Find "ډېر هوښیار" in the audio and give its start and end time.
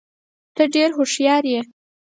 0.73-1.43